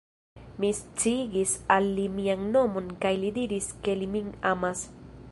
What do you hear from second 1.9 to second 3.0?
li mian nomon